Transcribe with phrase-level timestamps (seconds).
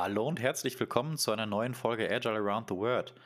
[0.00, 3.16] Hallo und herzlich willkommen zu einer neuen Folge Agile Around the World.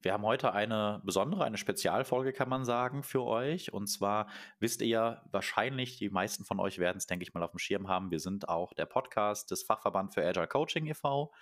[0.00, 3.72] Wir haben heute eine besondere, eine Spezialfolge, kann man sagen, für euch.
[3.72, 4.28] Und zwar
[4.60, 7.58] wisst ihr ja wahrscheinlich, die meisten von euch werden es, denke ich mal, auf dem
[7.58, 8.12] Schirm haben.
[8.12, 11.32] Wir sind auch der Podcast des Fachverband für Agile Coaching e.V.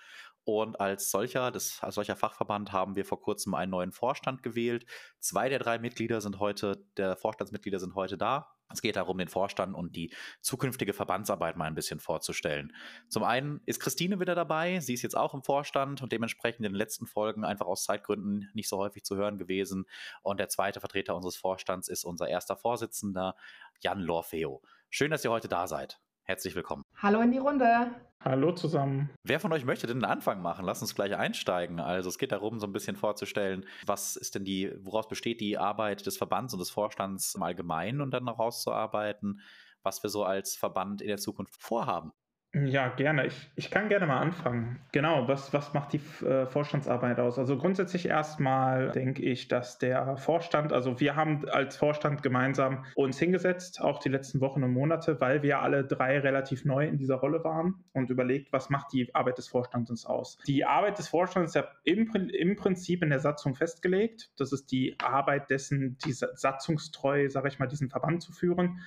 [0.44, 4.86] Und als solcher, das, als solcher Fachverband haben wir vor kurzem einen neuen Vorstand gewählt.
[5.20, 8.57] Zwei der drei Mitglieder sind heute, der Vorstandsmitglieder sind heute da.
[8.70, 12.74] Es geht darum, den Vorstand und die zukünftige Verbandsarbeit mal ein bisschen vorzustellen.
[13.08, 14.80] Zum einen ist Christine wieder dabei.
[14.80, 18.50] Sie ist jetzt auch im Vorstand und dementsprechend in den letzten Folgen einfach aus Zeitgründen
[18.52, 19.86] nicht so häufig zu hören gewesen.
[20.22, 23.36] Und der zweite Vertreter unseres Vorstands ist unser erster Vorsitzender,
[23.80, 24.62] Jan Lorfeo.
[24.90, 26.00] Schön, dass ihr heute da seid.
[26.30, 26.84] Herzlich willkommen.
[26.98, 27.90] Hallo in die Runde.
[28.22, 29.08] Hallo zusammen.
[29.24, 30.66] Wer von euch möchte denn den Anfang machen?
[30.66, 31.80] Lass uns gleich einsteigen.
[31.80, 35.56] Also es geht darum, so ein bisschen vorzustellen, was ist denn die, woraus besteht die
[35.56, 39.40] Arbeit des Verbands und des Vorstands im Allgemeinen und dann noch rauszuarbeiten,
[39.82, 42.12] was wir so als Verband in der Zukunft vorhaben.
[42.54, 43.26] Ja, gerne.
[43.26, 44.80] Ich, ich kann gerne mal anfangen.
[44.92, 47.38] Genau, was, was macht die äh, Vorstandsarbeit aus?
[47.38, 53.18] Also grundsätzlich erstmal denke ich, dass der Vorstand, also wir haben als Vorstand gemeinsam uns
[53.18, 57.16] hingesetzt, auch die letzten Wochen und Monate, weil wir alle drei relativ neu in dieser
[57.16, 60.38] Rolle waren und überlegt, was macht die Arbeit des Vorstandes aus?
[60.46, 64.30] Die Arbeit des Vorstandes ist ja im, im Prinzip in der Satzung festgelegt.
[64.38, 68.80] Das ist die Arbeit dessen, die satzungstreu, sage ich mal, diesen Verband zu führen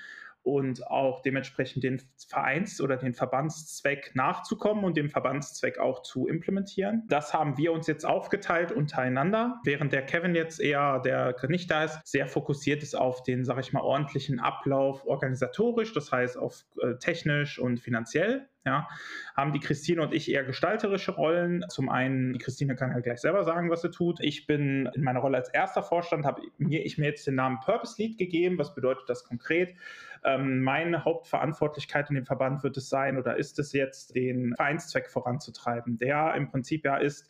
[0.43, 7.03] und auch dementsprechend den Vereins- oder den Verbandszweck nachzukommen und den Verbandszweck auch zu implementieren.
[7.07, 11.83] Das haben wir uns jetzt aufgeteilt untereinander, während der Kevin jetzt eher, der nicht da
[11.83, 16.63] ist, sehr fokussiert ist auf den, sage ich mal, ordentlichen Ablauf organisatorisch, das heißt auf
[16.81, 18.87] äh, technisch und finanziell ja,
[19.35, 21.65] haben die Christine und ich eher gestalterische Rollen.
[21.69, 24.19] Zum einen, die Christine kann ja gleich selber sagen, was sie tut.
[24.19, 27.59] Ich bin in meiner Rolle als erster Vorstand, habe mir, ich mir jetzt den Namen
[27.59, 28.59] Purpose Lead gegeben.
[28.59, 29.75] Was bedeutet das konkret?
[30.23, 35.09] Ähm, meine Hauptverantwortlichkeit in dem Verband wird es sein oder ist es jetzt, den Vereinszweck
[35.09, 37.27] voranzutreiben, der im Prinzip ja ist,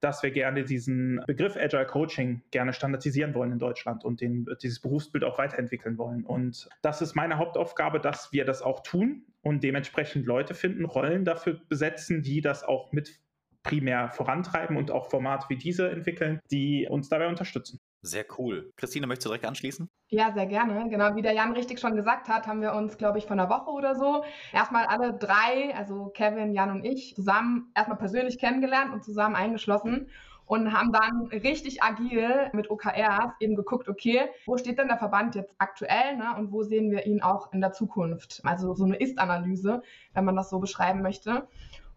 [0.00, 4.80] dass wir gerne diesen Begriff Agile Coaching gerne standardisieren wollen in Deutschland und den, dieses
[4.80, 6.24] Berufsbild auch weiterentwickeln wollen.
[6.24, 11.24] Und das ist meine Hauptaufgabe, dass wir das auch tun und dementsprechend Leute finden, Rollen
[11.24, 13.20] dafür besetzen, die das auch mit
[13.62, 17.77] primär vorantreiben und auch Formate wie diese entwickeln, die uns dabei unterstützen.
[18.00, 18.72] Sehr cool.
[18.76, 19.88] Christine, möchtest du direkt anschließen?
[20.08, 20.88] Ja, sehr gerne.
[20.88, 23.50] Genau, wie der Jan richtig schon gesagt hat, haben wir uns, glaube ich, vor einer
[23.50, 28.92] Woche oder so erstmal alle drei, also Kevin, Jan und ich, zusammen erstmal persönlich kennengelernt
[28.92, 30.08] und zusammen eingeschlossen
[30.48, 35.34] und haben dann richtig agil mit OKRs eben geguckt, okay, wo steht denn der Verband
[35.34, 38.40] jetzt aktuell ne, und wo sehen wir ihn auch in der Zukunft?
[38.44, 39.82] Also so eine Ist-Analyse,
[40.14, 41.46] wenn man das so beschreiben möchte.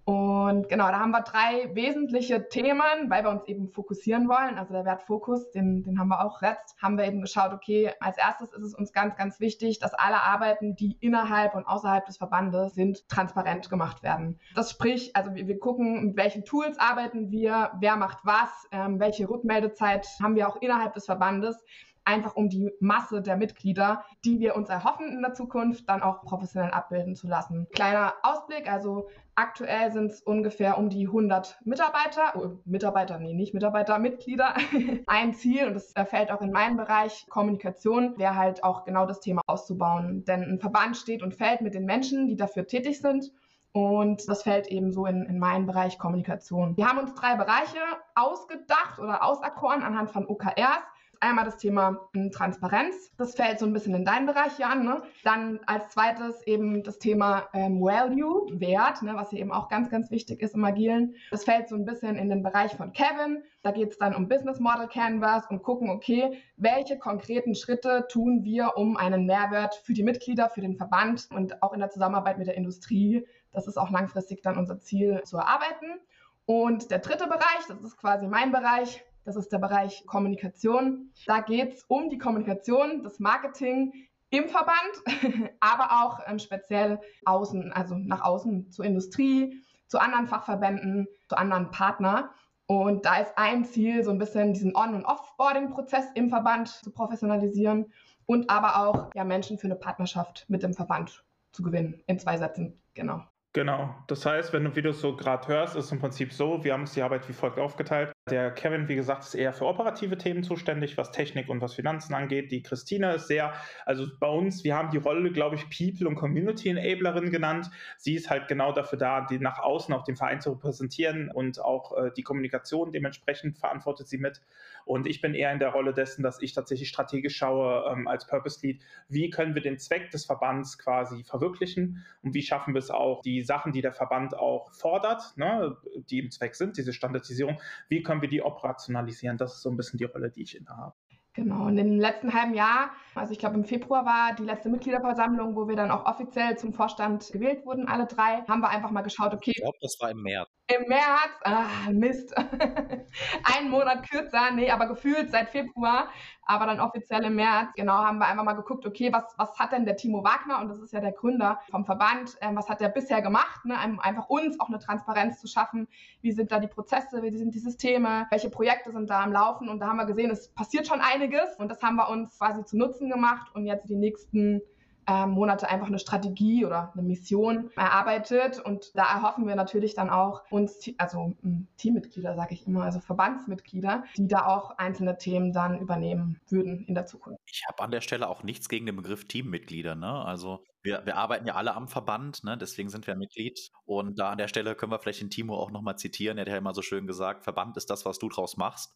[0.04, 4.58] Und genau, da haben wir drei wesentliche Themen, weil wir uns eben fokussieren wollen.
[4.58, 7.92] Also der Wert Fokus, den, den haben wir auch jetzt, haben wir eben geschaut, okay,
[8.00, 12.06] als erstes ist es uns ganz, ganz wichtig, dass alle Arbeiten, die innerhalb und außerhalb
[12.06, 14.40] des Verbandes sind, transparent gemacht werden.
[14.56, 19.00] Das sprich, also wir, wir gucken, mit welchen Tools arbeiten wir, wer macht was, ähm,
[19.00, 21.64] welche Rückmeldezeit haben wir auch innerhalb des Verbandes
[22.12, 26.22] einfach um die Masse der Mitglieder, die wir uns erhoffen in der Zukunft, dann auch
[26.22, 27.68] professionell abbilden zu lassen.
[27.72, 33.54] Kleiner Ausblick, also aktuell sind es ungefähr um die 100 Mitarbeiter, oh, Mitarbeiter, nee, nicht
[33.54, 34.54] Mitarbeiter, Mitglieder.
[35.08, 39.22] Ein Ziel, und das fällt auch in meinen Bereich Kommunikation, wäre halt auch genau das
[39.22, 40.26] Thema auszubauen.
[40.26, 43.32] Denn ein Verband steht und fällt mit den Menschen, die dafür tätig sind.
[43.74, 46.76] Und das fällt eben so in, in meinen Bereich Kommunikation.
[46.76, 47.80] Wir haben uns drei Bereiche
[48.16, 50.84] ausgedacht oder auserkoren anhand von OKRs
[51.22, 53.12] einmal das Thema hm, Transparenz.
[53.18, 54.84] Das fällt so ein bisschen in deinen Bereich hier an.
[54.84, 55.02] Ne?
[55.24, 59.14] Dann als zweites eben das Thema ähm, Value, Wert, ne?
[59.16, 61.16] was hier eben auch ganz, ganz wichtig ist im Agilen.
[61.30, 63.44] Das fällt so ein bisschen in den Bereich von Kevin.
[63.64, 68.44] Da geht es dann um Business Model Canvas und gucken, okay, welche konkreten Schritte tun
[68.44, 72.40] wir, um einen Mehrwert für die Mitglieder, für den Verband und auch in der Zusammenarbeit
[72.40, 76.00] mit der Industrie, das ist auch langfristig dann unser Ziel, zu erarbeiten.
[76.46, 81.12] Und der dritte Bereich, das ist quasi mein Bereich, das ist der Bereich Kommunikation.
[81.26, 83.94] Da geht es um die Kommunikation, das Marketing
[84.30, 91.08] im Verband, aber auch ähm, speziell außen, also nach außen zur Industrie, zu anderen Fachverbänden,
[91.28, 92.30] zu anderen Partnern.
[92.66, 96.92] Und da ist ein Ziel, so ein bisschen diesen On- und Offboarding-Prozess im Verband zu
[96.92, 97.92] professionalisieren
[98.26, 102.02] und aber auch ja, Menschen für eine Partnerschaft mit dem Verband zu gewinnen.
[102.08, 103.22] In zwei Sätzen, genau.
[103.54, 103.94] Genau.
[104.08, 106.94] Das heißt, wenn du, es so gerade hörst, ist im Prinzip so, wir haben uns
[106.94, 108.14] die Arbeit wie folgt aufgeteilt.
[108.30, 112.14] Der Kevin, wie gesagt, ist eher für operative Themen zuständig, was Technik und was Finanzen
[112.14, 112.52] angeht.
[112.52, 113.52] Die Christina ist sehr,
[113.84, 117.72] also bei uns, wir haben die Rolle, glaube ich, People und Community Enablerin genannt.
[117.98, 121.60] Sie ist halt genau dafür da, die nach außen auch den Verein zu repräsentieren und
[121.60, 124.40] auch äh, die Kommunikation dementsprechend verantwortet sie mit.
[124.86, 128.28] Und ich bin eher in der Rolle dessen, dass ich tatsächlich strategisch schaue ähm, als
[128.28, 132.80] Purpose Lead, wie können wir den Zweck des Verbands quasi verwirklichen und wie schaffen wir
[132.80, 135.78] es auch, die Sachen, die der Verband auch fordert, ne,
[136.10, 137.60] die im Zweck sind, diese Standardisierung,
[137.90, 139.38] wie können wir die operationalisieren?
[139.38, 140.96] Das ist so ein bisschen die Rolle, die ich innehabe.
[141.34, 145.56] Genau, und im letzten halben Jahr, also ich glaube im Februar war die letzte Mitgliederversammlung,
[145.56, 149.02] wo wir dann auch offiziell zum Vorstand gewählt wurden, alle drei, haben wir einfach mal
[149.02, 149.52] geschaut, okay.
[149.56, 150.50] Ich glaube, das war im März.
[150.80, 152.34] Im März, ah, Mist.
[153.44, 156.08] Ein Monat kürzer, nee, aber gefühlt seit Februar,
[156.46, 157.70] aber dann offiziell im März.
[157.76, 160.70] Genau, haben wir einfach mal geguckt, okay, was, was hat denn der Timo Wagner, und
[160.70, 164.30] das ist ja der Gründer vom Verband, äh, was hat der bisher gemacht, ne, einfach
[164.30, 165.88] uns auch eine Transparenz zu schaffen.
[166.22, 169.68] Wie sind da die Prozesse, wie sind die Systeme, welche Projekte sind da am Laufen?
[169.68, 172.64] Und da haben wir gesehen, es passiert schon einiges und das haben wir uns quasi
[172.64, 174.62] zu Nutzen gemacht und jetzt die nächsten
[175.08, 178.60] Monate einfach eine Strategie oder eine Mission erarbeitet.
[178.60, 183.00] Und da erhoffen wir natürlich dann auch uns, also hm, Teammitglieder, sage ich immer, also
[183.00, 187.40] Verbandsmitglieder, die da auch einzelne Themen dann übernehmen würden in der Zukunft.
[187.46, 189.96] Ich habe an der Stelle auch nichts gegen den Begriff Teammitglieder.
[189.96, 190.12] Ne?
[190.26, 192.58] Also wir, wir arbeiten ja alle am Verband, ne?
[192.58, 193.72] deswegen sind wir Mitglied.
[193.86, 196.38] Und da an der Stelle können wir vielleicht den Timo auch nochmal zitieren.
[196.38, 198.96] Er hat ja immer so schön gesagt, Verband ist das, was du draus machst.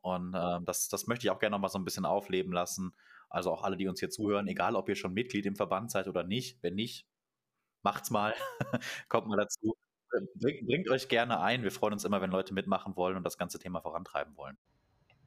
[0.00, 2.92] Und äh, das, das möchte ich auch gerne nochmal so ein bisschen aufleben lassen.
[3.32, 6.06] Also auch alle, die uns hier zuhören, egal ob ihr schon Mitglied im Verband seid
[6.06, 7.06] oder nicht, wenn nicht,
[7.82, 8.34] macht's mal,
[9.08, 9.74] kommt mal dazu.
[10.38, 11.62] Bringt, bringt euch gerne ein.
[11.62, 14.58] Wir freuen uns immer, wenn Leute mitmachen wollen und das ganze Thema vorantreiben wollen.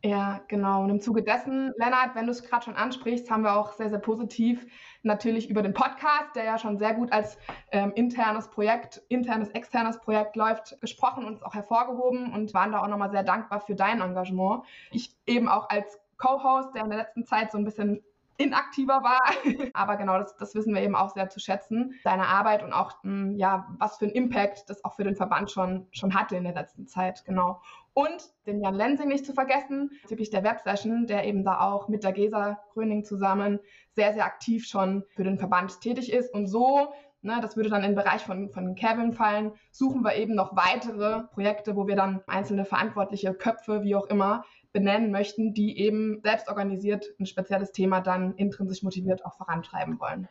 [0.04, 0.84] Ja, genau.
[0.84, 3.90] Und im Zuge dessen, Lennart, wenn du es gerade schon ansprichst, haben wir auch sehr,
[3.90, 4.64] sehr positiv
[5.02, 7.40] natürlich über den Podcast, der ja schon sehr gut als
[7.72, 12.84] ähm, internes Projekt, internes, externes Projekt läuft, gesprochen und es auch hervorgehoben und waren da
[12.84, 14.64] auch nochmal sehr dankbar für dein Engagement.
[14.92, 18.04] Ich eben auch als Co-Host, der in der letzten Zeit so ein bisschen
[18.38, 19.22] inaktiver war.
[19.74, 21.96] Aber genau, das, das wissen wir eben auch sehr zu schätzen.
[22.04, 25.16] Deine Arbeit und auch, mh, hm, ja, was für einen Impact das auch für den
[25.16, 27.24] Verband schon, schon hatte in der letzten Zeit.
[27.26, 27.62] Genau.
[27.94, 32.04] Und den Jan Lensing nicht zu vergessen, typisch der Websession, der eben da auch mit
[32.04, 33.60] der Gesa Gröning zusammen
[33.94, 36.34] sehr, sehr aktiv schon für den Verband tätig ist.
[36.34, 36.94] Und so
[37.26, 39.54] Ne, das würde dann in den Bereich von, von Kevin fallen.
[39.72, 44.46] Suchen wir eben noch weitere Projekte, wo wir dann einzelne verantwortliche Köpfe, wie auch immer,
[44.76, 50.28] benennen möchten, die eben selbst organisiert ein spezielles Thema dann intrinsisch motiviert auch vorantreiben wollen.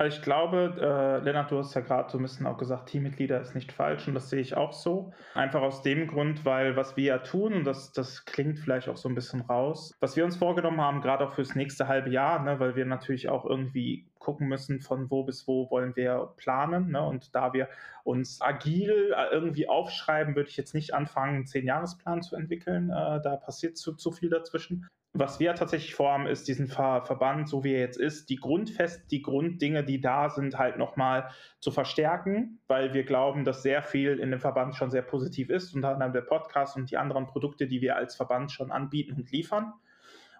[0.00, 3.40] Also ich glaube, äh, Lennart, du hast ja gerade so ein bisschen auch gesagt, Teammitglieder
[3.40, 5.12] ist nicht falsch und das sehe ich auch so.
[5.34, 8.96] Einfach aus dem Grund, weil was wir ja tun, und das, das klingt vielleicht auch
[8.96, 12.40] so ein bisschen raus, was wir uns vorgenommen haben, gerade auch fürs nächste halbe Jahr,
[12.44, 16.92] ne, weil wir natürlich auch irgendwie gucken müssen, von wo bis wo wollen wir planen.
[16.92, 17.02] Ne?
[17.02, 17.68] Und da wir
[18.04, 22.90] uns agil äh, irgendwie aufschreiben, würde ich jetzt nicht anfangen, einen Zehn-Jahres-Plan zu entwickeln.
[22.90, 27.48] Äh, da passiert zu, zu viel dazwischen was wir tatsächlich vorhaben, ist diesen Ver Verband,
[27.48, 31.70] so wie er jetzt ist, die Grundfest, die Grunddinge, die da sind, halt nochmal zu
[31.70, 35.90] verstärken, weil wir glauben, dass sehr viel in dem Verband schon sehr positiv ist, unter
[35.90, 39.72] anderem der Podcast und die anderen Produkte, die wir als Verband schon anbieten und liefern.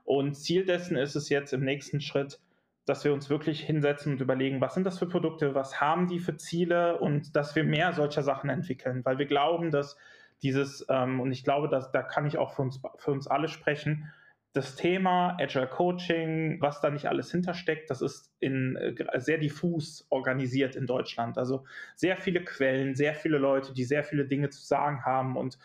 [0.04, 2.40] Und Ziel dessen ist es jetzt im nächsten Schritt,
[2.84, 6.18] dass wir uns wirklich hinsetzen und überlegen, was sind das für Produkte, was haben die
[6.18, 9.96] für Ziele und dass wir mehr solcher Sachen entwickeln, weil wir glauben, dass
[10.42, 13.48] dieses, ähm, und ich glaube, dass da kann ich auch für uns, für uns alle
[13.48, 14.10] sprechen,
[14.52, 20.06] das Thema Agile Coaching, was da nicht alles hintersteckt, das ist in, äh, sehr diffus
[20.10, 21.38] organisiert in Deutschland.
[21.38, 21.64] Also
[21.94, 25.36] sehr viele Quellen, sehr viele Leute, die sehr viele Dinge zu sagen haben.
[25.36, 25.58] Und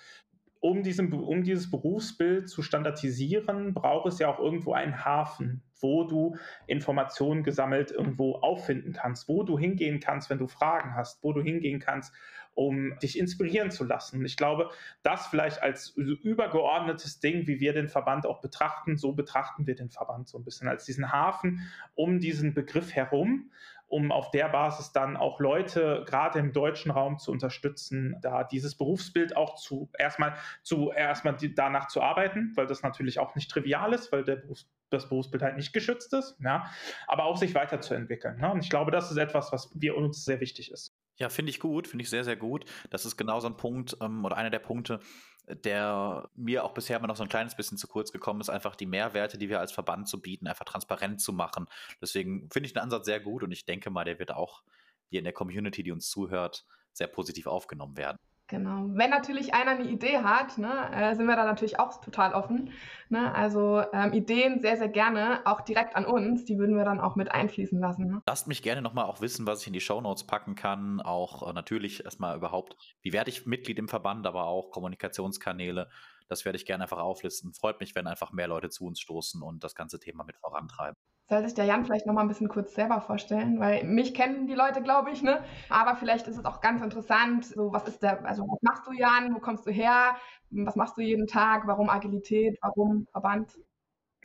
[0.60, 6.06] um, diesen, um dieses Berufsbild zu standardisieren, braucht es ja auch irgendwo einen Hafen, wo
[6.06, 6.38] du
[6.68, 11.42] Informationen gesammelt irgendwo auffinden kannst, wo du hingehen kannst, wenn du Fragen hast, wo du
[11.42, 12.14] hingehen kannst,
[12.56, 14.24] um dich inspirieren zu lassen.
[14.26, 14.70] Ich glaube,
[15.02, 19.90] das vielleicht als übergeordnetes Ding, wie wir den Verband auch betrachten, so betrachten wir den
[19.90, 23.52] Verband so ein bisschen als diesen Hafen um diesen Begriff herum,
[23.88, 28.76] um auf der Basis dann auch Leute gerade im deutschen Raum zu unterstützen, da dieses
[28.76, 33.94] Berufsbild auch zu erstmal zu erstmal danach zu arbeiten, weil das natürlich auch nicht trivial
[33.94, 36.72] ist, weil der Berufs, das Berufsbild halt nicht geschützt ist, ja,
[37.08, 38.40] aber auch sich weiterzuentwickeln.
[38.40, 38.52] Ne?
[38.52, 40.96] Und ich glaube, das ist etwas, was wir uns sehr wichtig ist.
[41.18, 42.66] Ja, finde ich gut, finde ich sehr, sehr gut.
[42.90, 45.00] Das ist genau so ein Punkt ähm, oder einer der Punkte,
[45.48, 48.76] der mir auch bisher immer noch so ein kleines bisschen zu kurz gekommen ist, einfach
[48.76, 51.68] die Mehrwerte, die wir als Verband zu bieten, einfach transparent zu machen.
[52.02, 54.64] Deswegen finde ich den Ansatz sehr gut und ich denke mal, der wird auch
[55.10, 58.18] hier in der Community, die uns zuhört, sehr positiv aufgenommen werden.
[58.54, 58.86] Genau.
[58.90, 62.70] Wenn natürlich einer eine Idee hat, ne, äh, sind wir da natürlich auch total offen.
[63.10, 63.34] Ne?
[63.34, 67.16] Also ähm, Ideen sehr, sehr gerne, auch direkt an uns, die würden wir dann auch
[67.16, 68.06] mit einfließen lassen.
[68.06, 68.22] Ne?
[68.28, 71.02] Lasst mich gerne nochmal auch wissen, was ich in die Shownotes packen kann.
[71.02, 75.90] Auch äh, natürlich erstmal überhaupt, wie werde ich Mitglied im Verband, aber auch Kommunikationskanäle.
[76.28, 77.56] Das werde ich gerne einfach auflisten.
[77.56, 80.96] Freut mich, wenn einfach mehr Leute zu uns stoßen und das ganze Thema mit vorantreiben.
[81.34, 84.46] Soll sich der Jan vielleicht noch mal ein bisschen kurz selber vorstellen, weil mich kennen
[84.46, 85.44] die Leute, glaube ich, ne?
[85.68, 88.92] Aber vielleicht ist es auch ganz interessant, so was ist der, also was machst du,
[88.92, 89.34] Jan?
[89.34, 90.16] Wo kommst du her?
[90.52, 91.66] Was machst du jeden Tag?
[91.66, 92.60] Warum Agilität?
[92.62, 93.58] Warum Verband?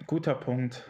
[0.07, 0.85] Guter Punkt.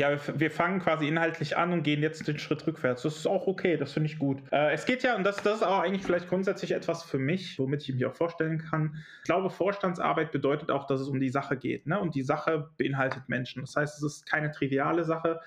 [0.00, 3.02] Ja, wir, fangen quasi inhaltlich an und gehen jetzt den Schritt rückwärts.
[3.02, 4.38] Das ist auch okay, das finde ich gut.
[4.50, 7.58] Äh, es geht ja, und das, das ist auch eigentlich vielleicht grundsätzlich etwas für mich,
[7.58, 8.96] womit ich mich auch vorstellen kann.
[9.18, 11.86] Ich glaube, Vorstandsarbeit bedeutet auch, dass es um die Sache geht.
[11.86, 12.00] Ne?
[12.00, 13.60] Und die Sache beinhaltet Menschen.
[13.60, 15.38] Das heißt, es ist keine triviale Sache,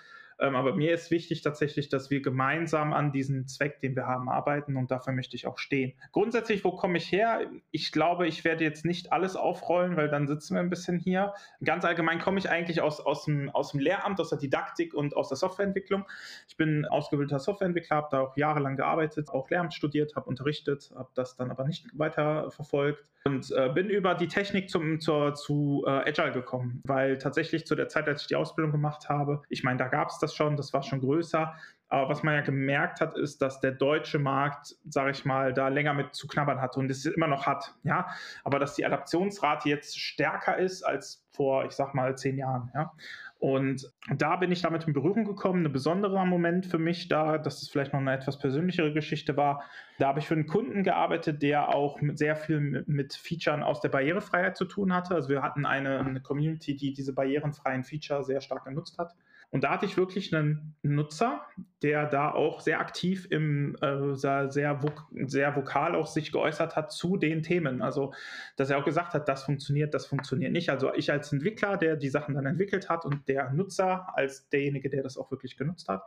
[0.44, 4.28] ähm, aber mir ist wichtig tatsächlich, dass wir gemeinsam an diesem Zweck, den wir haben,
[4.28, 5.94] arbeiten und dafür möchte ich auch stehen.
[6.12, 7.50] Grundsätzlich, wo komme ich her?
[7.72, 11.34] Ich glaube, ich werde jetzt nicht alles aufrollen, weil dann sitzen wir ein bisschen hier.
[11.64, 15.16] Ganz allgemein komme ich eigentlich aus, aus, dem, aus dem Lehramt, aus der Didaktik und
[15.16, 16.04] aus der Softwareentwicklung.
[16.50, 21.10] Ich bin ausgebildeter Softwareentwickler, habe da auch jahrelang gearbeitet, auch Lehramt studiert, habe unterrichtet, habe
[21.16, 25.84] das dann aber nicht weiter verfolgt und äh, bin über die Technik zum, zur, zu
[25.88, 29.64] äh, Agile gekommen, weil tatsächlich zu der Zeit, als ich die Ausbildung gemacht habe, ich
[29.64, 31.56] meine, da gab es das schon, das war schon größer,
[31.94, 35.68] aber was man ja gemerkt hat, ist, dass der deutsche Markt, sage ich mal, da
[35.68, 38.08] länger mit zu knabbern hatte und es immer noch hat, ja,
[38.44, 42.92] aber dass die Adaptionsrate jetzt stärker ist als vor, ich sag mal, zehn Jahren, ja.
[43.38, 45.66] Und da bin ich damit in Berührung gekommen.
[45.66, 49.64] Ein besonderer Moment für mich da, dass es vielleicht noch eine etwas persönlichere Geschichte war.
[50.00, 53.62] Da habe ich für einen Kunden gearbeitet, der auch mit sehr viel mit, mit Features
[53.62, 55.14] aus der Barrierefreiheit zu tun hatte.
[55.14, 59.14] Also wir hatten eine, eine Community, die diese barrierefreien Feature sehr stark genutzt hat.
[59.54, 61.46] Und da hatte ich wirklich einen Nutzer,
[61.84, 64.82] der da auch sehr aktiv im, äh, sehr, sehr,
[65.28, 67.84] sehr vokal auch sich geäußert hat zu den Themen.
[67.84, 68.16] Also,
[68.56, 70.72] dass er auch gesagt hat, das funktioniert, das funktioniert nicht.
[70.72, 74.90] Also ich als Entwickler, der die Sachen dann entwickelt hat und der Nutzer als derjenige,
[74.90, 76.02] der das auch wirklich genutzt hat.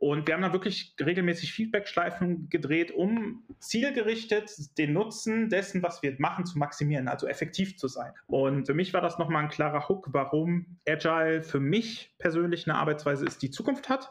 [0.00, 6.16] Und wir haben dann wirklich regelmäßig Feedback-Schleifen gedreht, um zielgerichtet den Nutzen dessen, was wir
[6.18, 8.12] machen, zu maximieren, also effektiv zu sein.
[8.26, 12.78] Und für mich war das nochmal ein klarer Hook, warum Agile für mich persönlich eine
[12.78, 14.10] Arbeitsweise ist, die Zukunft hat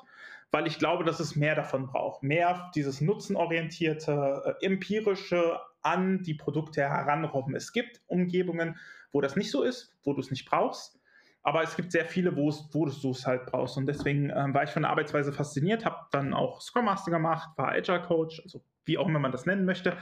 [0.52, 2.24] weil ich glaube, dass es mehr davon braucht.
[2.24, 7.56] Mehr dieses nutzenorientierte, äh, empirische an die Produkte heranrobben.
[7.56, 8.78] Es gibt Umgebungen,
[9.12, 10.99] wo das nicht so ist, wo du es nicht brauchst.
[11.42, 13.78] Aber es gibt sehr viele, wo, du es halt brauchst.
[13.78, 17.50] Und deswegen ähm, war ich von der Arbeitsweise fasziniert, habe dann auch Scrum Master gemacht,
[17.58, 19.96] war Agile Coach, also wie auch immer man das nennen möchte.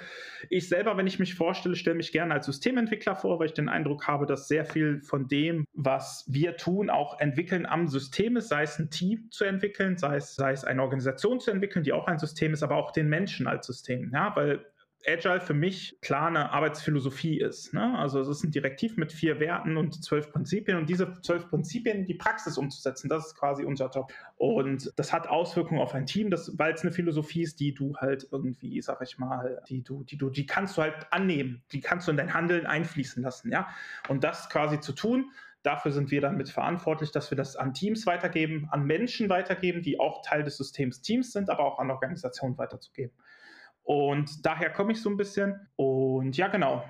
[0.50, 3.70] Ich selber, wenn ich mich vorstelle, stelle mich gerne als Systementwickler vor, weil ich den
[3.70, 8.48] Eindruck habe, dass sehr viel von dem, was wir tun, auch entwickeln am System ist,
[8.48, 11.94] sei es ein Team zu entwickeln, sei es, sei es eine Organisation zu entwickeln, die
[11.94, 14.10] auch ein System ist, aber auch den Menschen als System.
[14.14, 14.66] Ja, weil
[15.06, 17.74] Agile für mich klar eine Arbeitsphilosophie ist.
[17.74, 17.98] Ne?
[17.98, 22.00] Also es ist ein Direktiv mit vier Werten und zwölf Prinzipien und diese zwölf Prinzipien
[22.00, 24.12] in die Praxis umzusetzen, das ist quasi unser Job.
[24.36, 28.28] Und das hat Auswirkungen auf ein Team, weil es eine Philosophie ist, die du halt
[28.32, 32.08] irgendwie, sag ich mal, die du, die du, die kannst du halt annehmen, die kannst
[32.08, 33.68] du in dein Handeln einfließen lassen, ja.
[34.10, 35.32] Und das quasi zu tun,
[35.64, 39.82] Dafür sind wir dann mit verantwortlich, dass wir das an Teams weitergeben, an Menschen weitergeben,
[39.82, 43.14] die auch Teil des Systems Teams sind, aber auch an Organisationen weiterzugeben.
[43.88, 45.66] Und daher komme ich so ein bisschen.
[45.78, 46.84] Und ja, genau.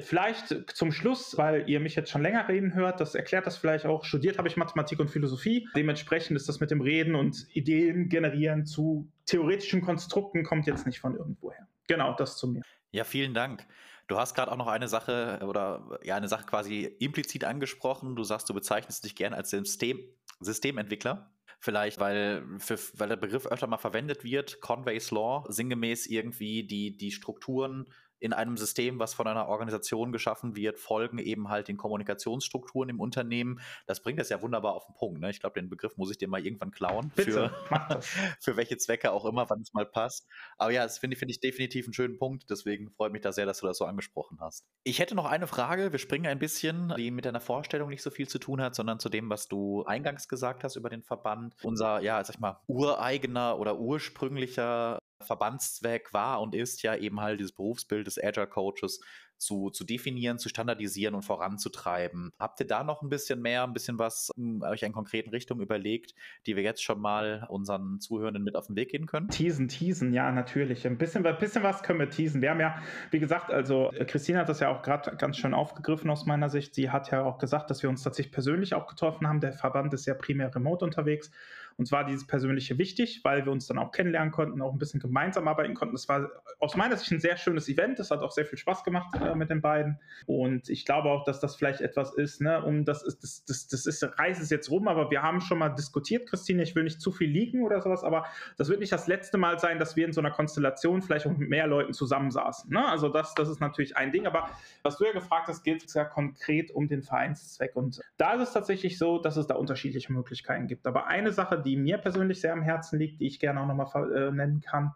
[0.00, 3.86] Vielleicht zum Schluss, weil ihr mich jetzt schon länger reden hört, das erklärt das vielleicht
[3.86, 4.04] auch.
[4.04, 5.66] Studiert habe ich Mathematik und Philosophie.
[5.74, 11.00] Dementsprechend ist das mit dem Reden und Ideen generieren zu theoretischen Konstrukten kommt jetzt nicht
[11.00, 11.66] von irgendwoher.
[11.88, 12.60] Genau, das zu mir.
[12.90, 13.66] Ja, vielen Dank.
[14.06, 18.16] Du hast gerade auch noch eine Sache oder ja, eine Sache quasi implizit angesprochen.
[18.16, 19.98] Du sagst, du bezeichnest dich gern als System,
[20.40, 21.30] Systementwickler.
[21.64, 26.94] Vielleicht, weil, für, weil der Begriff öfter mal verwendet wird, Conway's Law, sinngemäß irgendwie die,
[26.94, 27.86] die Strukturen
[28.20, 33.00] in einem System, was von einer Organisation geschaffen wird, folgen eben halt den Kommunikationsstrukturen im
[33.00, 33.60] Unternehmen.
[33.86, 35.20] Das bringt das ja wunderbar auf den Punkt.
[35.20, 35.30] Ne?
[35.30, 37.12] Ich glaube, den Begriff muss ich dir mal irgendwann klauen.
[37.14, 38.00] Bitte, für,
[38.40, 40.26] für welche Zwecke auch immer, wann es mal passt.
[40.58, 42.50] Aber ja, das finde find ich definitiv einen schönen Punkt.
[42.50, 44.66] Deswegen freut mich da sehr, dass du das so angesprochen hast.
[44.84, 45.92] Ich hätte noch eine Frage.
[45.92, 48.98] Wir springen ein bisschen, die mit deiner Vorstellung nicht so viel zu tun hat, sondern
[48.98, 51.54] zu dem, was du eingangs gesagt hast über den Verband.
[51.62, 57.40] Unser, ja, sag ich mal, ureigener oder ursprünglicher Verbandszweck war und ist ja eben halt
[57.40, 59.00] dieses Berufsbild des Agile Coaches
[59.38, 62.32] zu, zu definieren, zu standardisieren und voranzutreiben.
[62.38, 65.30] Habt ihr da noch ein bisschen mehr, ein bisschen was um, hm, euch in konkreten
[65.30, 66.14] Richtungen überlegt,
[66.46, 69.28] die wir jetzt schon mal unseren Zuhörenden mit auf den Weg gehen können?
[69.28, 70.86] Teasen, teasen, ja, natürlich.
[70.86, 72.40] Ein bisschen, ein bisschen was können wir teasen.
[72.42, 72.76] Wir haben ja,
[73.10, 76.48] wie gesagt, also äh, Christine hat das ja auch gerade ganz schön aufgegriffen aus meiner
[76.48, 76.74] Sicht.
[76.74, 79.40] Sie hat ja auch gesagt, dass wir uns tatsächlich persönlich auch getroffen haben.
[79.40, 81.30] Der Verband ist ja primär remote unterwegs.
[81.76, 85.00] Uns war dieses Persönliche wichtig, weil wir uns dann auch kennenlernen konnten, auch ein bisschen
[85.00, 85.94] gemeinsam arbeiten konnten.
[85.94, 87.98] Das war aus meiner Sicht ein sehr schönes Event.
[87.98, 89.98] Das hat auch sehr viel Spaß gemacht äh, mit den beiden.
[90.26, 93.68] Und ich glaube auch, dass das vielleicht etwas ist, ne, um das ist, das, das,
[93.68, 96.62] das ist, Reis ist jetzt rum, aber wir haben schon mal diskutiert, Christine.
[96.62, 98.26] Ich will nicht zu viel liegen oder sowas, aber
[98.56, 101.36] das wird nicht das letzte Mal sein, dass wir in so einer Konstellation vielleicht auch
[101.36, 102.70] mit mehr Leuten zusammensaßen.
[102.70, 102.86] Ne?
[102.86, 104.26] Also das, das ist natürlich ein Ding.
[104.26, 104.48] Aber
[104.82, 107.74] was du ja gefragt hast, geht es ja konkret um den Vereinszweck.
[107.74, 110.86] Und da ist es tatsächlich so, dass es da unterschiedliche Möglichkeiten gibt.
[110.86, 114.12] Aber eine Sache, die mir persönlich sehr am Herzen liegt, die ich gerne auch nochmal
[114.12, 114.92] äh, nennen kann,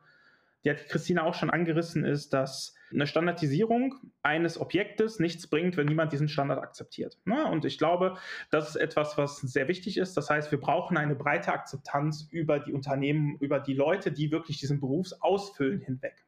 [0.65, 5.87] die hat Christina auch schon angerissen, ist, dass eine Standardisierung eines Objektes nichts bringt, wenn
[5.87, 7.19] niemand diesen Standard akzeptiert.
[7.25, 7.45] Ne?
[7.47, 8.17] Und ich glaube,
[8.51, 10.17] das ist etwas, was sehr wichtig ist.
[10.17, 14.59] Das heißt, wir brauchen eine breite Akzeptanz über die Unternehmen, über die Leute, die wirklich
[14.59, 16.25] diesen Beruf ausfüllen hinweg.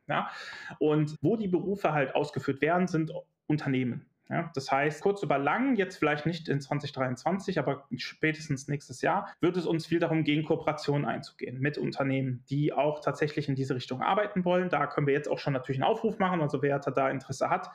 [0.78, 3.12] Und wo die Berufe halt ausgeführt werden, sind
[3.46, 4.06] Unternehmen.
[4.30, 9.28] Ja, das heißt, kurz über lang, jetzt vielleicht nicht in 2023, aber spätestens nächstes Jahr,
[9.40, 13.74] wird es uns viel darum gehen, Kooperationen einzugehen mit Unternehmen, die auch tatsächlich in diese
[13.74, 14.68] Richtung arbeiten wollen.
[14.68, 16.40] Da können wir jetzt auch schon natürlich einen Aufruf machen.
[16.40, 17.70] Also wer da Interesse hat,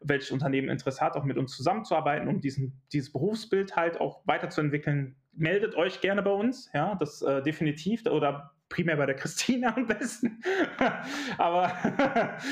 [0.00, 5.16] welches Unternehmen Interesse hat, auch mit uns zusammenzuarbeiten, um diesen, dieses Berufsbild halt auch weiterzuentwickeln,
[5.32, 6.70] meldet euch gerne bei uns.
[6.72, 8.06] Ja, das äh, definitiv.
[8.06, 10.42] Oder primär bei der Christine am besten.
[11.38, 11.72] Aber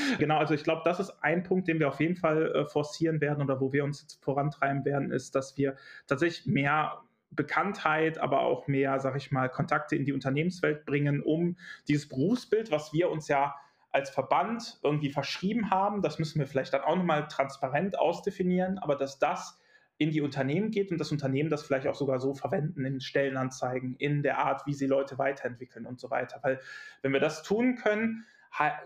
[0.19, 3.21] genau, also ich glaube, das ist ein Punkt, den wir auf jeden Fall äh, forcieren
[3.21, 8.41] werden oder wo wir uns jetzt vorantreiben werden, ist, dass wir tatsächlich mehr Bekanntheit, aber
[8.41, 11.57] auch mehr, sag ich mal, Kontakte in die Unternehmenswelt bringen, um
[11.89, 13.57] dieses Berufsbild, was wir uns ja
[13.91, 18.97] als Verband irgendwie verschrieben haben, das müssen wir vielleicht dann auch nochmal transparent ausdefinieren, aber
[18.97, 19.61] dass das
[19.99, 23.95] in die Unternehmen geht und das Unternehmen das vielleicht auch sogar so verwenden in Stellenanzeigen,
[23.97, 26.41] in der Art, wie sie Leute weiterentwickeln und so weiter.
[26.43, 26.61] Weil
[27.03, 28.25] wenn wir das tun können,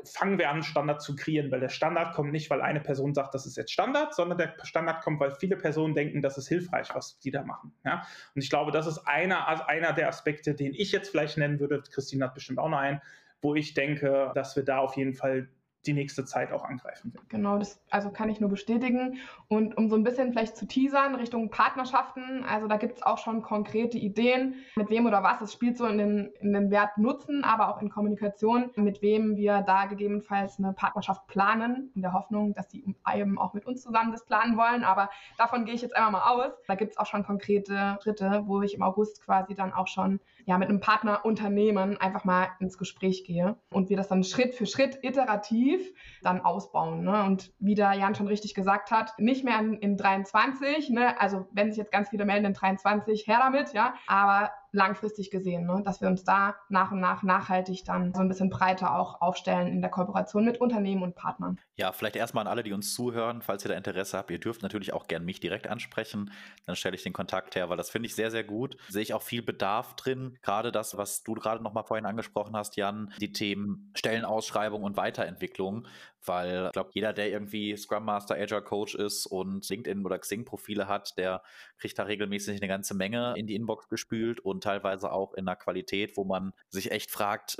[0.04, 3.34] fangen wir an, Standard zu kreieren, weil der Standard kommt nicht, weil eine Person sagt,
[3.34, 6.88] das ist jetzt Standard, sondern der Standard kommt, weil viele Personen denken, das ist hilfreich,
[6.94, 7.74] was die da machen.
[7.84, 8.02] Ja?
[8.34, 11.60] Und ich glaube, das ist einer, also einer der Aspekte, den ich jetzt vielleicht nennen
[11.60, 11.82] würde.
[11.90, 13.02] Christine hat bestimmt auch noch einen,
[13.42, 15.48] wo ich denke, dass wir da auf jeden Fall
[15.86, 17.20] die nächste Zeit auch angreifen will.
[17.28, 19.18] Genau, das also kann ich nur bestätigen.
[19.48, 23.18] Und um so ein bisschen vielleicht zu teasern Richtung Partnerschaften, also da gibt es auch
[23.18, 25.40] schon konkrete Ideen, mit wem oder was.
[25.40, 29.36] Es spielt so in den, in den Wert Nutzen, aber auch in Kommunikation, mit wem
[29.36, 33.82] wir da gegebenenfalls eine Partnerschaft planen, in der Hoffnung, dass die eben auch mit uns
[33.82, 34.84] zusammen das planen wollen.
[34.84, 36.52] Aber davon gehe ich jetzt einmal mal aus.
[36.66, 40.20] Da gibt es auch schon konkrete Schritte, wo ich im August quasi dann auch schon
[40.48, 44.64] ja, mit einem Partnerunternehmen einfach mal ins Gespräch gehe und wir das dann Schritt für
[44.64, 47.04] Schritt iterativ dann ausbauen.
[47.04, 47.22] Ne?
[47.24, 51.20] Und wie der Jan schon richtig gesagt hat, nicht mehr in, in 23, ne?
[51.20, 55.66] also wenn sich jetzt ganz viele melden in 23, her damit, ja, aber langfristig gesehen,
[55.66, 55.82] ne?
[55.84, 59.66] dass wir uns da nach und nach nachhaltig dann so ein bisschen breiter auch aufstellen
[59.66, 61.58] in der Kooperation mit Unternehmen und Partnern.
[61.74, 64.62] Ja, vielleicht erstmal an alle, die uns zuhören, falls ihr da Interesse habt, ihr dürft
[64.62, 66.32] natürlich auch gerne mich direkt ansprechen,
[66.64, 68.76] dann stelle ich den Kontakt her, weil das finde ich sehr, sehr gut.
[68.88, 72.56] Sehe ich auch viel Bedarf drin, gerade das, was du gerade noch mal vorhin angesprochen
[72.56, 75.86] hast, Jan, die Themen Stellenausschreibung und Weiterentwicklung,
[76.24, 80.44] weil ich glaube, jeder, der irgendwie Scrum Master, Agile Coach ist und LinkedIn oder Xing
[80.44, 81.42] Profile hat, der
[81.78, 85.56] kriegt da regelmäßig eine ganze Menge in die Inbox gespült und teilweise auch in einer
[85.56, 87.58] Qualität, wo man sich echt fragt,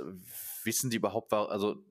[0.63, 1.83] wissen die überhaupt, also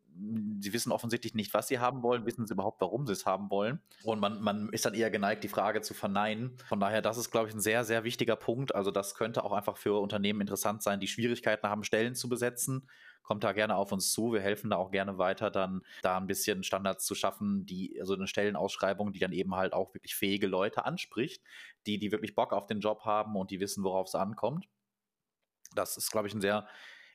[0.60, 3.50] sie wissen offensichtlich nicht, was sie haben wollen, wissen sie überhaupt, warum sie es haben
[3.50, 3.80] wollen.
[4.02, 6.56] Und man, man ist dann eher geneigt, die Frage zu verneinen.
[6.66, 8.74] Von daher, das ist, glaube ich, ein sehr, sehr wichtiger Punkt.
[8.74, 12.88] Also das könnte auch einfach für Unternehmen interessant sein, die Schwierigkeiten haben, Stellen zu besetzen
[13.28, 14.32] kommt da gerne auf uns zu.
[14.32, 18.14] Wir helfen da auch gerne weiter, dann da ein bisschen Standards zu schaffen, die, also
[18.14, 21.42] eine Stellenausschreibung, die dann eben halt auch wirklich fähige Leute anspricht,
[21.86, 24.66] die, die wirklich Bock auf den Job haben und die wissen, worauf es ankommt.
[25.74, 26.66] Das ist, glaube ich, ein sehr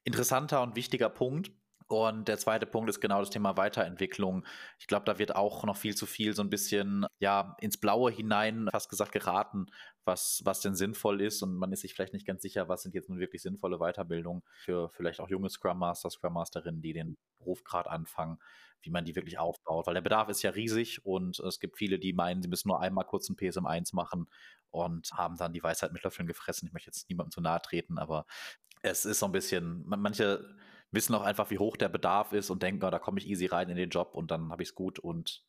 [0.04, 1.52] interessanter und wichtiger Punkt.
[1.88, 4.46] Und der zweite Punkt ist genau das Thema Weiterentwicklung.
[4.80, 8.12] Ich glaube, da wird auch noch viel zu viel so ein bisschen ja ins Blaue
[8.12, 9.68] hinein, fast gesagt, geraten,
[10.06, 11.42] was, was denn sinnvoll ist.
[11.42, 14.44] Und man ist sich vielleicht nicht ganz sicher, was sind jetzt nun wirklich sinnvolle Weiterbildungen
[14.54, 18.40] für vielleicht auch junge Scrum Master, Scrum Masterinnen, die den Beruf gerade anfangen,
[18.82, 19.88] wie man die wirklich aufbaut.
[19.88, 22.80] Weil der Bedarf ist ja riesig und es gibt viele, die meinen, sie müssen nur
[22.80, 24.28] einmal kurz ein PSM1 machen
[24.72, 26.68] und haben dann die Weisheit mit Löffeln gefressen.
[26.68, 28.26] Ich möchte jetzt niemandem zu nahe treten, aber
[28.82, 30.56] es ist so ein bisschen, manche
[30.92, 33.48] wissen auch einfach, wie hoch der Bedarf ist und denken, oh, da komme ich easy
[33.48, 35.44] rein in den Job und dann habe ich es gut und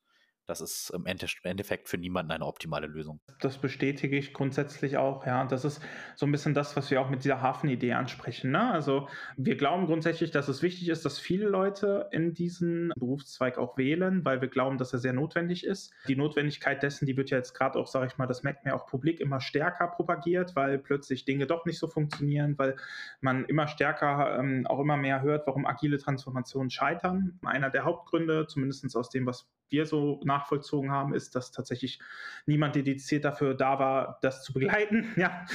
[0.47, 3.21] das ist im Endeffekt für niemanden eine optimale Lösung.
[3.41, 5.45] Das bestätige ich grundsätzlich auch, ja.
[5.45, 5.81] Das ist
[6.17, 8.51] so ein bisschen das, was wir auch mit dieser Hafenidee ansprechen.
[8.51, 8.71] Ne?
[8.71, 13.79] Also wir glauben grundsätzlich, dass es wichtig ist, dass viele Leute in diesen Berufszweig auch
[13.79, 15.93] wählen, weil wir glauben, dass er sehr notwendig ist.
[16.09, 18.75] Die Notwendigkeit dessen, die wird ja jetzt gerade auch, sage ich mal, das merkt ja
[18.75, 22.77] auch publik immer stärker propagiert, weil plötzlich Dinge doch nicht so funktionieren, weil
[23.21, 27.39] man immer stärker ähm, auch immer mehr hört, warum agile Transformationen scheitern.
[27.45, 31.99] Einer der Hauptgründe, zumindest aus dem, was wir so nachvollzogen haben, ist, dass tatsächlich
[32.47, 35.13] niemand dediziert dafür da war, das zu begleiten.
[35.25, 35.47] Ja.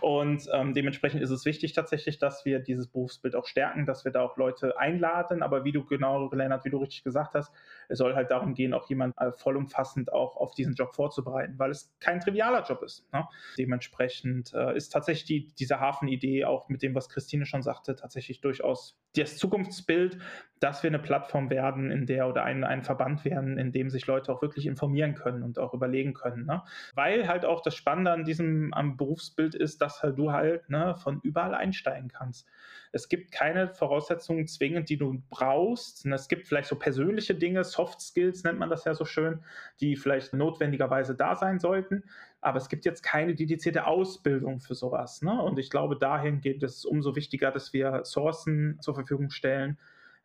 [0.00, 4.12] Und ähm, dementsprechend ist es wichtig tatsächlich, dass wir dieses Berufsbild auch stärken, dass wir
[4.12, 5.42] da auch Leute einladen.
[5.42, 7.52] Aber wie du genau, Lennart, wie du richtig gesagt hast,
[7.88, 11.70] es soll halt darum gehen, auch jemand äh, vollumfassend auch auf diesen Job vorzubereiten, weil
[11.70, 13.10] es kein trivialer Job ist.
[13.12, 13.26] Ne?
[13.56, 18.40] Dementsprechend äh, ist tatsächlich die, diese Hafenidee auch mit dem, was Christine schon sagte, tatsächlich
[18.40, 20.18] durchaus das Zukunftsbild,
[20.60, 24.06] dass wir eine Plattform werden, in der oder ein, ein Verband werden, in dem sich
[24.06, 26.46] Leute auch wirklich informieren können und auch überlegen können.
[26.46, 26.62] Ne?
[26.94, 30.94] Weil halt auch das Spannende an diesem am Berufsbild ist, dass halt du halt ne,
[30.96, 32.46] von überall einsteigen kannst.
[32.92, 36.06] Es gibt keine Voraussetzungen zwingend, die du brauchst.
[36.06, 39.40] Es gibt vielleicht so persönliche Dinge, Soft Skills nennt man das ja so schön,
[39.80, 42.04] die vielleicht notwendigerweise da sein sollten.
[42.40, 45.22] Aber es gibt jetzt keine dedizierte Ausbildung für sowas.
[45.22, 45.42] Ne?
[45.42, 49.76] Und ich glaube, dahin geht es umso wichtiger, dass wir Sourcen zur Verfügung stellen,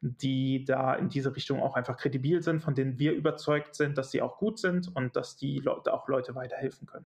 [0.01, 4.11] die da in diese Richtung auch einfach kredibil sind, von denen wir überzeugt sind, dass
[4.11, 7.05] sie auch gut sind und dass die Leute auch Leute weiterhelfen können.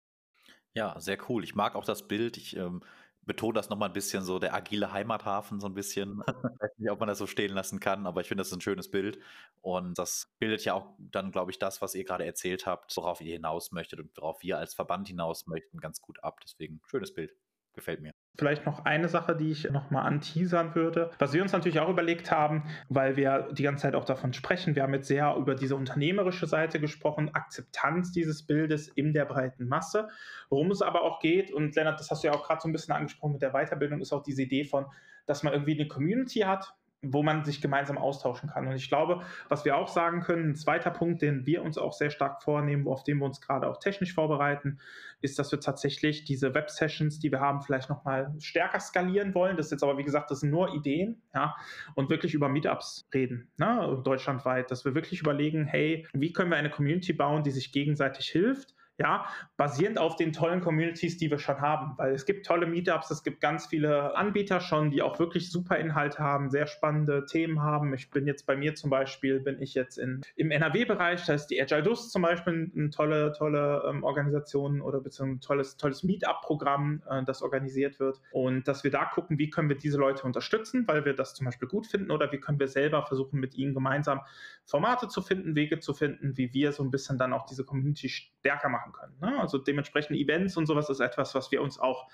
[0.74, 1.44] Ja, sehr cool.
[1.44, 2.37] Ich mag auch das Bild.
[2.37, 2.81] Ich ähm,
[3.29, 6.22] betone das nochmal ein bisschen so, der agile Heimathafen so ein bisschen.
[6.27, 8.55] ich weiß nicht, ob man das so stehen lassen kann, aber ich finde, das ist
[8.55, 9.18] ein schönes Bild.
[9.61, 13.20] Und das bildet ja auch dann, glaube ich, das, was ihr gerade erzählt habt, worauf
[13.20, 16.40] ihr hinaus möchtet und worauf wir als Verband hinaus möchten, ganz gut ab.
[16.42, 17.35] Deswegen schönes Bild.
[17.74, 18.14] Gefällt mir.
[18.38, 22.31] Vielleicht noch eine Sache, die ich nochmal anteasern würde, was wir uns natürlich auch überlegt
[22.31, 24.77] haben, weil wir die ganze Zeit auch davon sprechen.
[24.77, 29.66] Wir haben jetzt sehr über diese unternehmerische Seite gesprochen, Akzeptanz dieses Bildes in der breiten
[29.66, 30.07] Masse.
[30.51, 32.72] Worum es aber auch geht, und Lennart, das hast du ja auch gerade so ein
[32.72, 34.87] bisschen angesprochen mit der Weiterbildung, ist auch diese Idee von,
[35.27, 38.66] dass man irgendwie eine Community hat, wo man sich gemeinsam austauschen kann.
[38.66, 41.92] Und ich glaube, was wir auch sagen können, ein zweiter Punkt, den wir uns auch
[41.92, 44.80] sehr stark vornehmen, auf den wir uns gerade auch technisch vorbereiten,
[45.20, 49.56] ist, dass wir tatsächlich diese Web-Sessions, die wir haben, vielleicht nochmal stärker skalieren wollen.
[49.56, 51.54] Das ist jetzt aber, wie gesagt, das sind nur Ideen, ja,
[51.94, 56.56] und wirklich über Meetups reden, ne, deutschlandweit, dass wir wirklich überlegen, hey, wie können wir
[56.56, 61.38] eine Community bauen, die sich gegenseitig hilft, ja, basierend auf den tollen Communities, die wir
[61.38, 61.94] schon haben.
[61.96, 65.76] Weil es gibt tolle Meetups, es gibt ganz viele Anbieter schon, die auch wirklich super
[65.76, 67.94] Inhalte haben, sehr spannende Themen haben.
[67.94, 71.46] Ich bin jetzt bei mir zum Beispiel, bin ich jetzt in, im NRW-Bereich, da ist
[71.46, 76.02] die Agile Dus zum Beispiel eine tolle, tolle ähm, Organisation oder beziehungsweise ein tolles, tolles
[76.02, 78.20] Meetup-Programm, äh, das organisiert wird.
[78.32, 81.44] Und dass wir da gucken, wie können wir diese Leute unterstützen, weil wir das zum
[81.44, 84.22] Beispiel gut finden oder wie können wir selber versuchen, mit ihnen gemeinsam
[84.68, 88.11] Formate zu finden, Wege zu finden, wie wir so ein bisschen dann auch diese Community
[88.11, 89.16] stärker machen können.
[89.18, 89.40] Ne?
[89.40, 92.07] Also dementsprechend Events und sowas ist etwas, was wir uns auch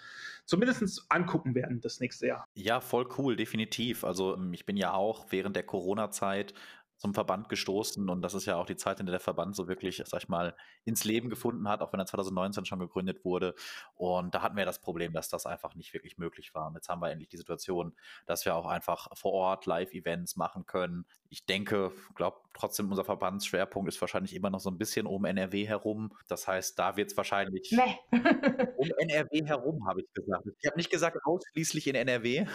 [0.47, 2.45] zumindest angucken werden das nächste Jahr.
[2.55, 4.05] Ja, voll cool, definitiv.
[4.05, 6.55] Also ähm, ich bin ja auch während der Corona-Zeit
[7.05, 9.69] zum Verband gestoßen und das ist ja auch die Zeit, in der der Verband so
[9.69, 10.55] wirklich, sag ich mal,
[10.87, 13.55] ins Leben gefunden hat, auch wenn er 2019 schon gegründet wurde.
[13.95, 16.67] Und da hatten wir das Problem, dass das einfach nicht wirklich möglich war.
[16.67, 20.64] Und jetzt haben wir endlich die Situation, dass wir auch einfach vor Ort Live-Events machen
[20.64, 21.05] können.
[21.29, 25.67] Ich denke, glaube trotzdem, unser Verbandsschwerpunkt ist wahrscheinlich immer noch so ein bisschen um NRW
[25.67, 26.17] herum.
[26.27, 27.99] Das heißt, da wird es wahrscheinlich nee.
[28.79, 30.47] um NRW herum, habe ich gesagt.
[30.59, 32.47] Ich habe nicht gesagt ausschließlich in NRW.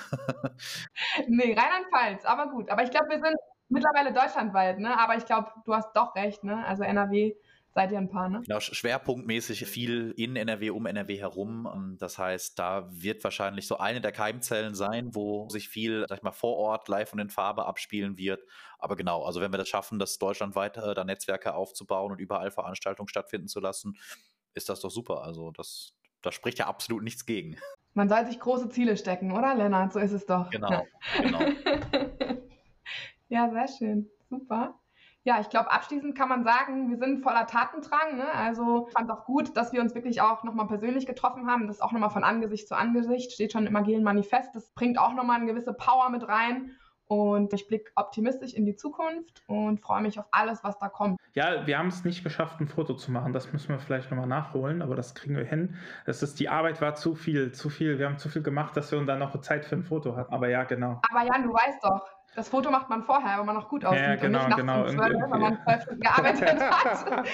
[1.27, 2.69] nee, Rheinland-Pfalz, aber gut.
[2.69, 3.35] Aber ich glaube, wir sind
[3.69, 4.99] mittlerweile deutschlandweit, ne?
[4.99, 6.65] Aber ich glaube, du hast doch recht, ne?
[6.65, 7.35] Also NRW
[7.73, 8.41] seid ihr ein paar, ne?
[8.45, 11.69] Genau, schwerpunktmäßig viel in NRW, um NRW herum.
[11.73, 16.17] Ähm, das heißt, da wird wahrscheinlich so eine der Keimzellen sein, wo sich viel, sag
[16.17, 18.41] ich mal, vor Ort live und in Farbe abspielen wird.
[18.79, 22.51] Aber genau, also wenn wir das schaffen, das deutschlandweit äh, da Netzwerke aufzubauen und überall
[22.51, 23.97] Veranstaltungen stattfinden zu lassen,
[24.53, 25.23] ist das doch super.
[25.23, 27.57] Also das, da spricht ja absolut nichts gegen.
[27.93, 29.93] Man soll sich große Ziele stecken, oder Lennart?
[29.93, 30.49] So ist es doch.
[30.49, 30.85] Genau,
[31.21, 31.39] genau.
[33.29, 34.09] Ja, sehr schön.
[34.29, 34.79] Super.
[35.23, 38.17] Ja, ich glaube, abschließend kann man sagen, wir sind voller Tatendrang.
[38.17, 38.31] Ne?
[38.33, 41.67] Also ich fand es auch gut, dass wir uns wirklich auch nochmal persönlich getroffen haben.
[41.67, 44.55] Das auch nochmal von Angesicht zu Angesicht steht schon im agilen Manifest.
[44.55, 46.71] Das bringt auch nochmal eine gewisse Power mit rein.
[47.05, 51.19] Und ich blicke optimistisch in die Zukunft und freue mich auf alles, was da kommt.
[51.33, 53.33] Ja, wir haben es nicht geschafft, ein Foto zu machen.
[53.33, 55.75] Das müssen wir vielleicht nochmal nachholen, aber das kriegen wir hin.
[56.05, 57.97] Das ist, die Arbeit war zu viel, zu viel.
[57.97, 60.31] Wir haben zu viel gemacht, dass wir dann noch Zeit für ein Foto hatten.
[60.31, 61.01] Aber ja, genau.
[61.09, 64.01] Aber Jan, du weißt doch, das Foto macht man vorher, wenn man noch gut aussieht
[64.01, 64.77] ja, genau, und nicht genau.
[64.83, 67.25] nachts um 12, wenn man zwei Stunden gearbeitet hat.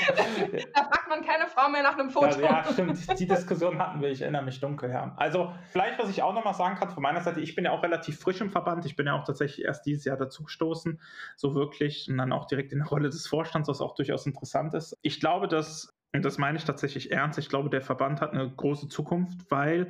[0.73, 2.39] da fragt man keine Frau mehr nach einem Foto.
[2.39, 3.19] Ja, ja, stimmt.
[3.19, 5.13] Die Diskussion hatten wir, ich erinnere mich dunkel, ja.
[5.17, 7.83] Also vielleicht, was ich auch nochmal sagen kann von meiner Seite, ich bin ja auch
[7.83, 8.85] relativ frisch im Verband.
[8.85, 10.99] Ich bin ja auch tatsächlich erst dieses Jahr dazugestoßen,
[11.35, 14.73] so wirklich, und dann auch direkt in der Rolle des Vorstands, was auch durchaus interessant
[14.73, 14.97] ist.
[15.01, 18.49] Ich glaube, dass, und das meine ich tatsächlich ernst, ich glaube, der Verband hat eine
[18.49, 19.87] große Zukunft, weil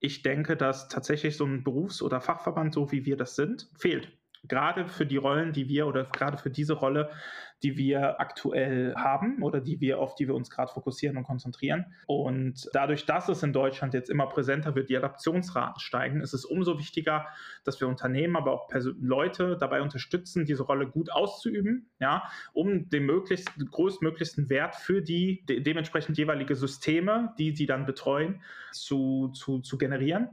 [0.00, 4.17] ich denke, dass tatsächlich so ein Berufs- oder Fachverband, so wie wir das sind, fehlt
[4.44, 7.10] gerade für die Rollen, die wir oder gerade für diese Rolle,
[7.62, 11.86] die wir aktuell haben oder die wir, auf die wir uns gerade fokussieren und konzentrieren.
[12.06, 16.44] Und dadurch, dass es in Deutschland jetzt immer präsenter wird, die Adaptionsraten steigen, ist es
[16.44, 17.26] umso wichtiger,
[17.64, 22.22] dass wir Unternehmen, aber auch Pers Leute dabei unterstützen, diese Rolle gut auszuüben, ja,
[22.52, 28.42] um den möglichst größtmöglichsten Wert für die de dementsprechend jeweilige Systeme, die sie dann betreuen,
[28.72, 30.28] zu, zu, zu generieren.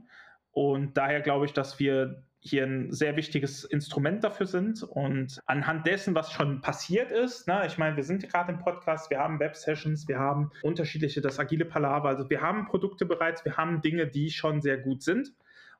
[0.52, 4.82] Und daher glaube ich, dass wir hier ein sehr wichtiges Instrument dafür sind.
[4.82, 9.10] Und anhand dessen, was schon passiert ist, ne, ich meine, wir sind gerade im Podcast,
[9.10, 13.56] wir haben Web-Sessions, wir haben unterschiedliche, das agile Palaver, also wir haben Produkte bereits, wir
[13.56, 15.32] haben Dinge, die schon sehr gut sind.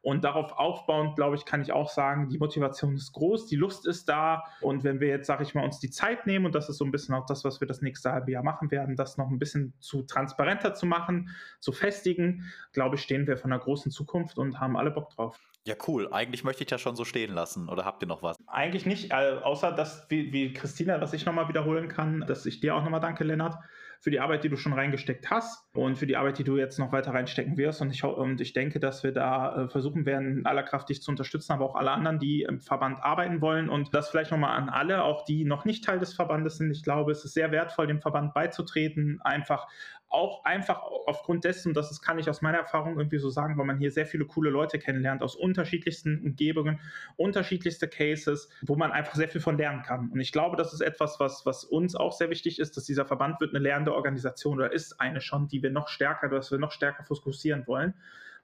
[0.07, 3.89] Und darauf aufbauend, glaube ich, kann ich auch sagen, die Motivation ist groß, die Lust
[3.89, 4.45] ist da.
[4.61, 6.85] Und wenn wir jetzt, sage ich mal, uns die Zeit nehmen, und das ist so
[6.85, 9.41] ein bisschen auch das, was wir das nächste halbe Jahr machen werden, das noch ein
[9.41, 14.39] bisschen zu transparenter zu machen, zu festigen, glaube ich, stehen wir von einer großen Zukunft
[14.39, 15.41] und haben alle Bock drauf.
[15.67, 16.09] Ja, cool.
[16.13, 17.69] Eigentlich möchte ich ja schon so stehen lassen.
[17.69, 18.37] Oder habt ihr noch was?
[18.47, 22.61] Eigentlich nicht, äh, außer dass, wie, wie Christina, was ich nochmal wiederholen kann, dass ich
[22.61, 23.57] dir auch nochmal danke, Lennart,
[24.01, 26.79] für die Arbeit, die du schon reingesteckt hast und für die Arbeit, die du jetzt
[26.79, 27.81] noch weiter reinstecken wirst.
[27.83, 31.11] Und ich, und ich denke, dass wir da äh, versuchen werden, aller Kraft dich zu
[31.11, 33.69] unterstützen, aber auch alle anderen, die im Verband arbeiten wollen.
[33.69, 36.71] Und das vielleicht nochmal an alle, auch die noch nicht Teil des Verbandes sind.
[36.71, 39.67] Ich glaube, es ist sehr wertvoll, dem Verband beizutreten, einfach
[40.09, 43.79] auch einfach aufgrund dessen, das kann ich aus meiner Erfahrung irgendwie so sagen, weil man
[43.79, 46.81] hier sehr viele coole Leute kennenlernt aus unterschiedlichsten Umgebungen,
[47.17, 50.11] unterschiedlichste Cases, wo man einfach sehr viel von lernen kann.
[50.11, 53.05] Und ich glaube, das ist etwas, was, was uns auch sehr wichtig ist, dass dieser
[53.05, 56.59] Verband wird eine lernende Organisation oder ist eine schon, die wir noch stärker, dass wir
[56.59, 57.95] noch stärker fokussieren wollen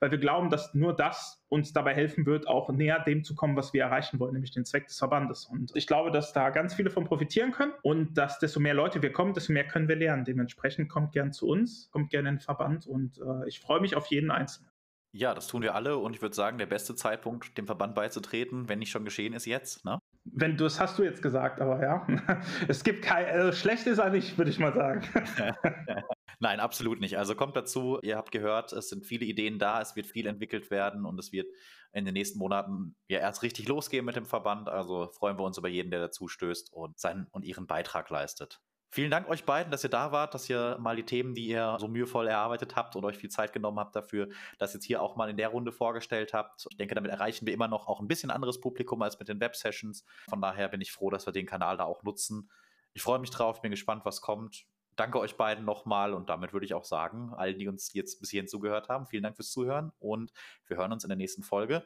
[0.02, 3.54] weil wir glauben, dass nur das uns dabei helfen wird, auch näher dem zu kommen,
[3.54, 5.44] was wir erreichen wollen, nämlich den Zweck des Verbandes.
[5.44, 9.00] Und ich glaube, dass da ganz viele von profitieren können und dass desto mehr Leute
[9.00, 10.24] wir kommen, desto mehr können wir lernen.
[10.24, 13.94] Dementsprechend kommt gern zu uns, kommt gerne in den Verband und äh, ich freue mich
[13.94, 14.68] auf jeden Einzelnen.
[15.12, 18.68] Ja, das tun wir alle und ich würde sagen, der beste Zeitpunkt, dem Verband beizutreten,
[18.68, 19.84] wenn nicht schon geschehen ist, jetzt.
[19.84, 20.00] Ne?
[20.24, 22.06] Wenn du, das hast du jetzt gesagt, aber ja.
[22.68, 25.02] Es gibt kein, also schlecht ist er nicht, würde ich mal sagen.
[26.38, 27.18] Nein, absolut nicht.
[27.18, 30.70] Also kommt dazu, ihr habt gehört, es sind viele Ideen da, es wird viel entwickelt
[30.70, 31.46] werden und es wird
[31.92, 34.68] in den nächsten Monaten ja erst richtig losgehen mit dem Verband.
[34.68, 38.61] Also freuen wir uns über jeden, der dazu stößt und seinen und ihren Beitrag leistet.
[38.94, 41.78] Vielen Dank euch beiden, dass ihr da wart, dass ihr mal die Themen, die ihr
[41.81, 44.28] so mühevoll erarbeitet habt und euch viel Zeit genommen habt dafür,
[44.59, 46.66] das jetzt hier auch mal in der Runde vorgestellt habt.
[46.68, 49.40] Ich denke, damit erreichen wir immer noch auch ein bisschen anderes Publikum als mit den
[49.40, 50.05] Web-Sessions.
[50.28, 52.50] Von daher bin ich froh, dass wir den Kanal da auch nutzen.
[52.92, 56.66] Ich freue mich drauf, bin gespannt, was kommt danke euch beiden nochmal und damit würde
[56.66, 59.92] ich auch sagen, allen, die uns jetzt bis hierhin zugehört haben, vielen Dank fürs Zuhören
[59.98, 60.33] und
[60.66, 61.85] wir hören uns in der nächsten Folge.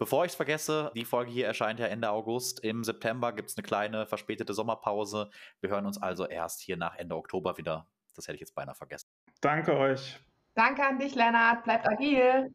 [0.00, 2.60] Bevor ich es vergesse, die Folge hier erscheint ja Ende August.
[2.60, 5.28] Im September gibt es eine kleine verspätete Sommerpause.
[5.60, 7.86] Wir hören uns also erst hier nach Ende Oktober wieder.
[8.16, 9.10] Das hätte ich jetzt beinahe vergessen.
[9.42, 10.18] Danke euch.
[10.54, 11.64] Danke an dich, Lennart.
[11.64, 12.50] Bleibt agil.